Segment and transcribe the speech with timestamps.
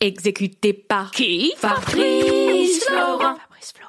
[0.00, 1.52] Exécuté par qui?
[1.56, 3.36] Fabrice Florent.
[3.36, 3.87] Fabrice Florent.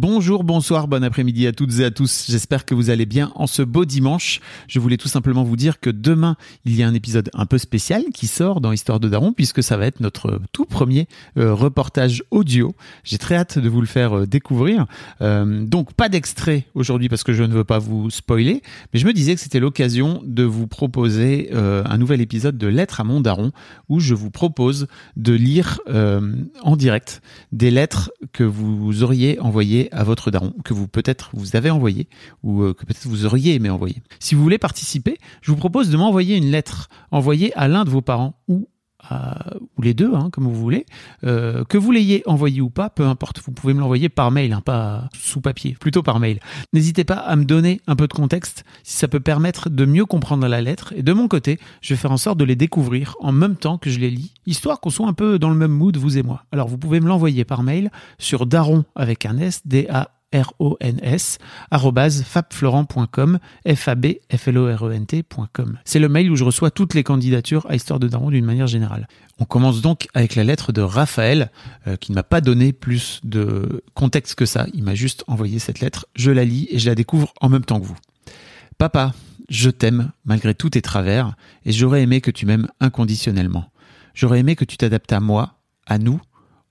[0.00, 2.26] Bonjour, bonsoir, bon après-midi à toutes et à tous.
[2.30, 4.40] J'espère que vous allez bien en ce beau dimanche.
[4.68, 7.58] Je voulais tout simplement vous dire que demain, il y a un épisode un peu
[7.58, 11.52] spécial qui sort dans Histoire de Daron puisque ça va être notre tout premier euh,
[11.52, 12.76] reportage audio.
[13.02, 14.86] J'ai très hâte de vous le faire euh, découvrir.
[15.20, 18.62] Euh, donc pas d'extrait aujourd'hui parce que je ne veux pas vous spoiler,
[18.94, 23.00] mais je me disais que c'était l'occasion de vous proposer un nouvel épisode de Lettres
[23.00, 23.50] à mon daron
[23.88, 24.86] où je vous propose
[25.16, 27.20] de lire en direct
[27.50, 32.08] des lettres que vous auriez envoyées à votre daron que vous peut-être vous avez envoyé
[32.42, 34.02] ou euh, que peut-être vous auriez aimé envoyer.
[34.20, 37.90] Si vous voulez participer, je vous propose de m'envoyer une lettre envoyée à l'un de
[37.90, 38.68] vos parents ou
[39.76, 40.86] ou les deux, hein, comme vous voulez,
[41.24, 44.52] euh, que vous l'ayez envoyé ou pas, peu importe, vous pouvez me l'envoyer par mail,
[44.52, 46.40] hein, pas sous papier, plutôt par mail.
[46.72, 50.04] N'hésitez pas à me donner un peu de contexte si ça peut permettre de mieux
[50.04, 50.92] comprendre la lettre.
[50.96, 53.78] Et de mon côté, je vais faire en sorte de les découvrir en même temps
[53.78, 56.22] que je les lis, histoire qu'on soit un peu dans le même mood, vous et
[56.22, 56.44] moi.
[56.52, 61.38] Alors vous pouvez me l'envoyer par mail sur daron avec un S, D-A R-O-N-S,
[61.72, 65.78] fabflorent.com, F-A-B-F-L-O-R-E-N-T.com.
[65.84, 68.66] C'est le mail où je reçois toutes les candidatures à Histoire de Daron d'une manière
[68.66, 69.08] générale.
[69.38, 71.50] On commence donc avec la lettre de Raphaël,
[71.86, 74.66] euh, qui ne m'a pas donné plus de contexte que ça.
[74.74, 76.06] Il m'a juste envoyé cette lettre.
[76.14, 77.96] Je la lis et je la découvre en même temps que vous.
[78.76, 79.12] Papa,
[79.48, 81.34] je t'aime malgré tous tes travers
[81.64, 83.70] et j'aurais aimé que tu m'aimes inconditionnellement.
[84.14, 86.20] J'aurais aimé que tu t'adaptes à moi, à nous,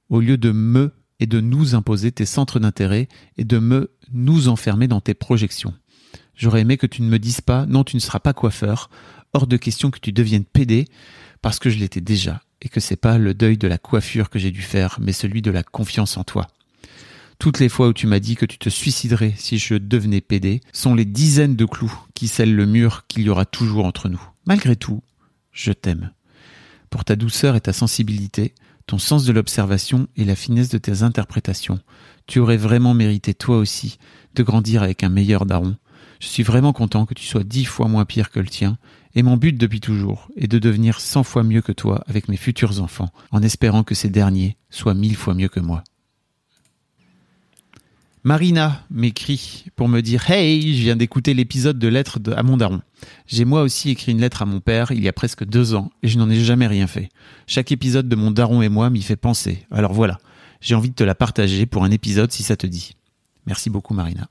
[0.10, 4.48] au lieu de me et de nous imposer tes centres d'intérêt et de me nous
[4.48, 5.74] enfermer dans tes projections.
[6.36, 8.90] J'aurais aimé que tu ne me dises pas non tu ne seras pas coiffeur,
[9.34, 10.86] hors de question que tu deviennes pédé,
[11.42, 14.40] parce que je l'étais déjà, et que c'est pas le deuil de la coiffure que
[14.40, 16.48] j'ai dû faire, mais celui de la confiance en toi.
[17.40, 20.62] Toutes les fois où tu m'as dit que tu te suiciderais si je devenais pédé
[20.74, 24.22] sont les dizaines de clous qui scellent le mur qu'il y aura toujours entre nous.
[24.48, 25.04] Malgré tout,
[25.52, 26.12] je t'aime.
[26.90, 28.56] Pour ta douceur et ta sensibilité,
[28.88, 31.80] ton sens de l'observation et la finesse de tes interprétations.
[32.26, 34.00] Tu aurais vraiment mérité toi aussi
[34.34, 35.76] de grandir avec un meilleur daron.
[36.20, 38.78] Je suis vraiment content que tu sois dix fois moins pire que le tien,
[39.14, 42.38] et mon but depuis toujours est de devenir cent fois mieux que toi avec mes
[42.38, 45.84] futurs enfants, en espérant que ces derniers soient mille fois mieux que moi.
[48.28, 52.58] Marina m'écrit pour me dire Hey, je viens d'écouter l'épisode de lettres de, à mon
[52.58, 52.82] daron.
[53.26, 55.94] J'ai moi aussi écrit une lettre à mon père il y a presque deux ans
[56.04, 57.08] et je n'en ai jamais rien fait.
[57.48, 59.66] Chaque épisode de mon daron et moi m'y fait penser.
[59.72, 60.18] Alors voilà,
[60.60, 62.98] j'ai envie de te la partager pour un épisode si ça te dit.
[63.46, 64.28] Merci beaucoup Marina.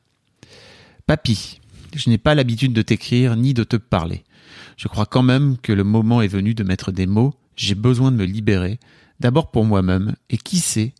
[1.06, 1.62] Papy,
[1.94, 4.24] je n'ai pas l'habitude de t'écrire ni de te parler.
[4.76, 7.32] Je crois quand même que le moment est venu de mettre des mots.
[7.56, 8.78] J'ai besoin de me libérer,
[9.20, 10.92] d'abord pour moi-même, et qui sait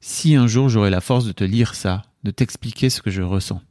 [0.00, 3.22] si un jour j'aurai la force de te lire ça de t'expliquer ce que je
[3.22, 3.62] ressens.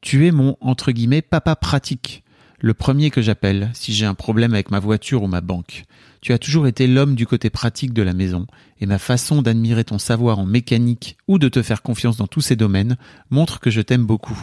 [0.00, 2.24] Tu es mon, entre guillemets, papa pratique,
[2.60, 5.84] le premier que j'appelle si j'ai un problème avec ma voiture ou ma banque.
[6.20, 8.46] Tu as toujours été l'homme du côté pratique de la maison,
[8.80, 12.40] et ma façon d'admirer ton savoir en mécanique ou de te faire confiance dans tous
[12.40, 12.96] ces domaines
[13.30, 14.40] montre que je t'aime beaucoup.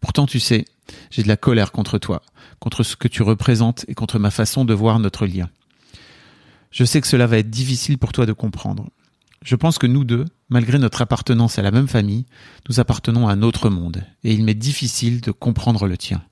[0.00, 0.66] Pourtant, tu sais,
[1.10, 2.22] j'ai de la colère contre toi,
[2.60, 5.48] contre ce que tu représentes et contre ma façon de voir notre lien.
[6.70, 8.88] Je sais que cela va être difficile pour toi de comprendre,
[9.42, 12.26] je pense que nous deux, malgré notre appartenance à la même famille,
[12.68, 16.22] nous appartenons à un autre monde, et il m'est difficile de comprendre le tien.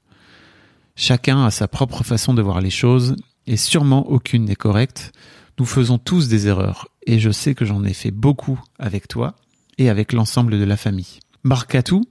[0.97, 3.16] Chacun a sa propre façon de voir les choses,
[3.47, 5.12] et sûrement aucune n'est correcte.
[5.59, 9.37] Nous faisons tous des erreurs, et je sais que j'en ai fait beaucoup avec toi
[9.78, 11.21] et avec l'ensemble de la famille.
[11.45, 12.05] Marcatou,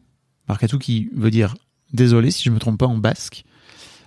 [0.47, 1.55] Marcatou qui veut dire
[1.93, 3.43] désolé si je me trompe pas en basque.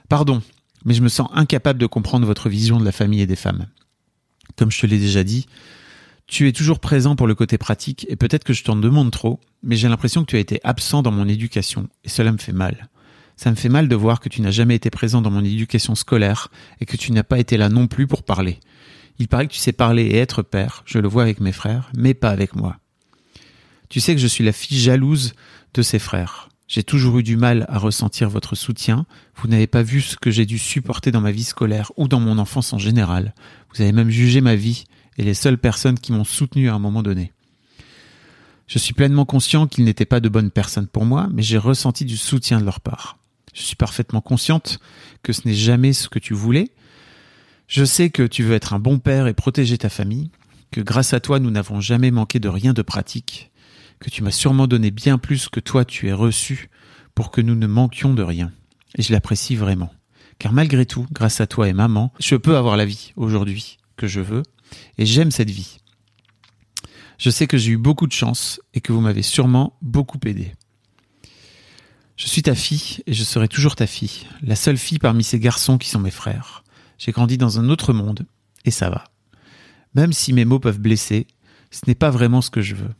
[0.08, 0.42] Pardon,
[0.84, 3.66] mais je me sens incapable de comprendre votre vision de la famille et des femmes.
[4.56, 5.46] Comme je te l'ai déjà dit,
[6.28, 9.40] tu es toujours présent pour le côté pratique et peut-être que je t'en demande trop,
[9.62, 12.52] mais j'ai l'impression que tu as été absent dans mon éducation et cela me fait
[12.52, 12.88] mal.
[13.36, 15.94] Ça me fait mal de voir que tu n'as jamais été présent dans mon éducation
[15.94, 16.48] scolaire
[16.80, 18.60] et que tu n'as pas été là non plus pour parler.
[19.18, 21.90] Il paraît que tu sais parler et être père, je le vois avec mes frères,
[21.96, 22.76] mais pas avec moi.
[23.88, 25.32] Tu sais que je suis la fille jalouse
[25.72, 26.50] de ses frères.
[26.66, 29.06] J'ai toujours eu du mal à ressentir votre soutien.
[29.34, 32.20] Vous n'avez pas vu ce que j'ai dû supporter dans ma vie scolaire ou dans
[32.20, 33.34] mon enfance en général.
[33.72, 34.84] Vous avez même jugé ma vie
[35.18, 37.32] et les seules personnes qui m'ont soutenu à un moment donné.
[38.68, 42.04] Je suis pleinement conscient qu'ils n'étaient pas de bonnes personnes pour moi, mais j'ai ressenti
[42.04, 43.18] du soutien de leur part.
[43.54, 44.78] Je suis parfaitement consciente
[45.22, 46.70] que ce n'est jamais ce que tu voulais.
[47.66, 50.30] Je sais que tu veux être un bon père et protéger ta famille,
[50.70, 53.50] que grâce à toi nous n'avons jamais manqué de rien de pratique,
[54.00, 56.70] que tu m'as sûrement donné bien plus que toi tu es reçu
[57.14, 58.52] pour que nous ne manquions de rien.
[58.96, 59.92] Et je l'apprécie vraiment.
[60.38, 64.06] Car malgré tout, grâce à toi et maman, je peux avoir la vie aujourd'hui que
[64.06, 64.44] je veux,
[64.98, 65.78] et j'aime cette vie.
[67.18, 70.54] Je sais que j'ai eu beaucoup de chance et que vous m'avez sûrement beaucoup aidé.
[72.16, 75.38] Je suis ta fille et je serai toujours ta fille, la seule fille parmi ces
[75.38, 76.64] garçons qui sont mes frères.
[76.98, 78.26] J'ai grandi dans un autre monde
[78.64, 79.04] et ça va.
[79.94, 81.26] Même si mes mots peuvent blesser,
[81.70, 82.94] ce n'est pas vraiment ce que je veux.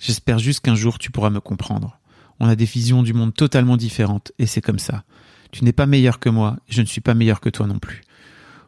[0.00, 1.98] J'espère juste qu'un jour tu pourras me comprendre.
[2.40, 5.04] On a des visions du monde totalement différentes et c'est comme ça.
[5.50, 7.78] Tu n'es pas meilleur que moi et je ne suis pas meilleur que toi non
[7.78, 8.02] plus.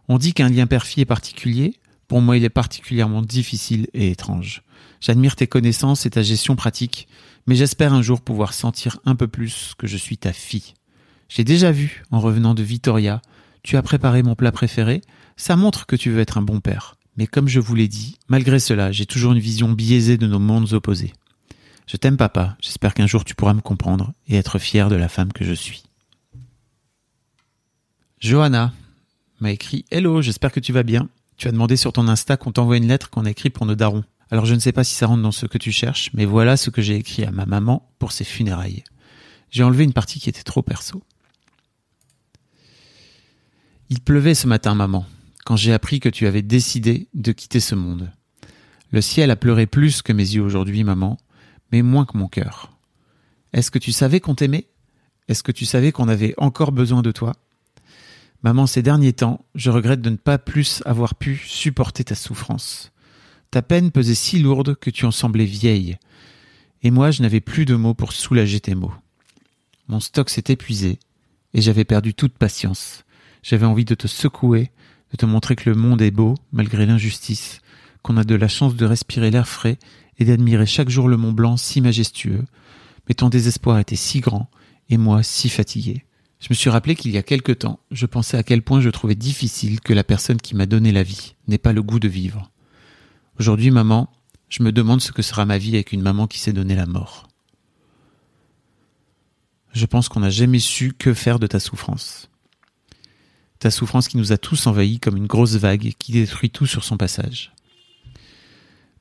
[0.08, 1.75] On dit qu'un lien père-fille est particulier.
[2.11, 4.65] Pour moi, il est particulièrement difficile et étrange.
[5.01, 7.07] J'admire tes connaissances et ta gestion pratique,
[7.47, 10.75] mais j'espère un jour pouvoir sentir un peu plus que je suis ta fille.
[11.29, 13.23] J'ai déjà vu, en revenant de Vitoria,
[13.62, 15.03] tu as préparé mon plat préféré,
[15.37, 16.97] ça montre que tu veux être un bon père.
[17.17, 20.41] Mais comme je vous l'ai dit, malgré cela, j'ai toujours une vision biaisée de nos
[20.41, 21.12] mondes opposés.
[21.87, 25.09] Je t'aime papa, j'espère qu'un jour tu pourras me comprendre et être fier de la
[25.09, 25.85] femme que je suis.
[28.19, 28.73] Johanna
[29.39, 31.09] m'a écrit Hello, j'espère que tu vas bien.
[31.41, 33.75] Tu as demandé sur ton Insta qu'on t'envoie une lettre qu'on a écrite pour nos
[33.75, 34.05] darons.
[34.31, 36.59] Alors je ne sais pas si ça rentre dans ce que tu cherches, mais voilà
[36.59, 38.85] ce que j'ai écrit à ma maman pour ses funérailles.
[39.51, 41.03] J'ai enlevé une partie qui était trop perso.
[43.89, 45.07] Il pleuvait ce matin, maman,
[45.47, 48.13] quand j'ai appris que tu avais décidé de quitter ce monde.
[48.91, 51.17] Le ciel a pleuré plus que mes yeux aujourd'hui, maman,
[51.73, 52.71] mais moins que mon cœur.
[53.55, 54.69] Est-ce que tu savais qu'on t'aimait?
[55.27, 57.33] Est-ce que tu savais qu'on avait encore besoin de toi?
[58.43, 62.91] Maman, ces derniers temps, je regrette de ne pas plus avoir pu supporter ta souffrance.
[63.51, 65.99] Ta peine pesait si lourde que tu en semblais vieille.
[66.83, 68.95] Et moi, je n'avais plus de mots pour soulager tes maux.
[69.89, 70.99] Mon stock s'est épuisé,
[71.53, 73.05] et j'avais perdu toute patience.
[73.43, 74.71] J'avais envie de te secouer,
[75.11, 77.61] de te montrer que le monde est beau, malgré l'injustice,
[78.03, 79.79] qu'on a de la chance de respirer l'air frais
[80.19, 82.45] et d'admirer chaque jour le Mont Blanc si majestueux.
[83.07, 84.49] Mais ton désespoir était si grand,
[84.89, 86.05] et moi si fatigué.
[86.41, 88.89] Je me suis rappelé qu'il y a quelque temps, je pensais à quel point je
[88.89, 92.09] trouvais difficile que la personne qui m'a donné la vie n'ait pas le goût de
[92.09, 92.51] vivre.
[93.39, 94.11] Aujourd'hui, maman,
[94.49, 96.87] je me demande ce que sera ma vie avec une maman qui s'est donné la
[96.87, 97.29] mort.
[99.73, 102.31] Je pense qu'on n'a jamais su que faire de ta souffrance.
[103.59, 106.67] Ta souffrance qui nous a tous envahis comme une grosse vague et qui détruit tout
[106.67, 107.53] sur son passage.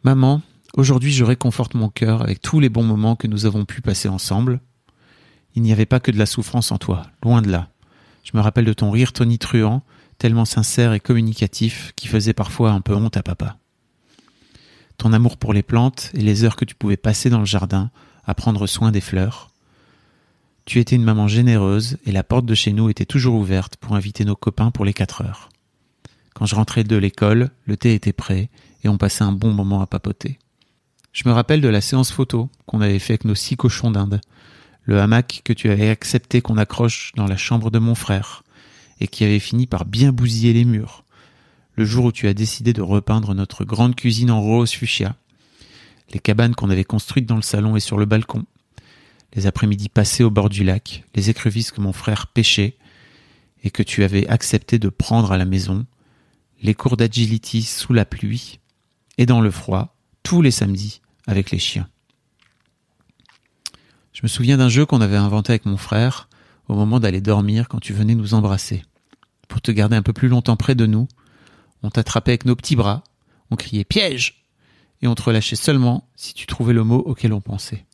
[0.03, 0.42] Maman,
[0.75, 4.09] aujourd'hui je réconforte mon cœur avec tous les bons moments que nous avons pu passer
[4.09, 4.59] ensemble,
[5.55, 7.69] il n'y avait pas que de la souffrance en toi, loin de là.
[8.23, 9.83] Je me rappelle de ton rire tonitruant,
[10.17, 13.57] tellement sincère et communicatif, qui faisait parfois un peu honte à papa.
[14.97, 17.89] Ton amour pour les plantes et les heures que tu pouvais passer dans le jardin
[18.25, 19.49] à prendre soin des fleurs.
[20.65, 23.95] Tu étais une maman généreuse et la porte de chez nous était toujours ouverte pour
[23.95, 25.49] inviter nos copains pour les quatre heures.
[26.35, 28.49] Quand je rentrais de l'école, le thé était prêt
[28.83, 30.37] et on passait un bon moment à papoter.
[31.11, 34.21] Je me rappelle de la séance photo qu'on avait fait avec nos six cochons d'Inde,
[34.83, 38.43] le hamac que tu avais accepté qu'on accroche dans la chambre de mon frère,
[38.99, 41.03] et qui avait fini par bien bousiller les murs,
[41.75, 45.15] le jour où tu as décidé de repeindre notre grande cuisine en rose fuchsia,
[46.11, 48.45] les cabanes qu'on avait construites dans le salon et sur le balcon,
[49.35, 52.75] les après-midi passés au bord du lac, les écrevisses que mon frère pêchait,
[53.63, 55.85] et que tu avais accepté de prendre à la maison,
[56.61, 58.59] les cours d'agility sous la pluie,
[59.18, 61.87] et dans le froid, tous les samedis, avec les chiens.
[64.19, 66.28] Je me souviens d'un jeu qu'on avait inventé avec mon frère
[66.68, 68.83] au moment d'aller dormir quand tu venais nous embrasser.
[69.47, 71.07] Pour te garder un peu plus longtemps près de nous,
[71.83, 73.02] on t'attrapait avec nos petits bras,
[73.49, 74.44] on criait piège
[75.02, 77.85] et on te relâchait seulement si tu trouvais le mot auquel on pensait.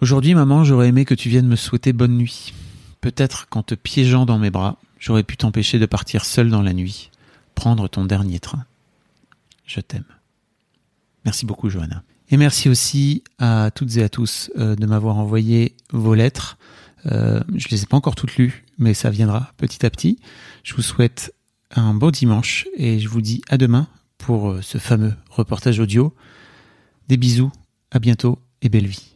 [0.00, 2.54] Aujourd'hui, maman, j'aurais aimé que tu viennes me souhaiter bonne nuit.
[3.02, 6.72] Peut-être qu'en te piégeant dans mes bras, j'aurais pu t'empêcher de partir seul dans la
[6.72, 7.10] nuit,
[7.54, 8.64] prendre ton dernier train.
[9.66, 10.06] Je t'aime.
[11.26, 12.02] Merci beaucoup, Johanna.
[12.30, 16.58] Et merci aussi à toutes et à tous euh, de m'avoir envoyé vos lettres.
[17.06, 20.18] Euh, je les ai pas encore toutes lues, mais ça viendra petit à petit.
[20.64, 21.32] Je vous souhaite
[21.74, 23.86] un bon dimanche et je vous dis à demain
[24.18, 26.12] pour euh, ce fameux reportage audio.
[27.08, 27.52] Des bisous,
[27.92, 29.15] à bientôt et belle vie.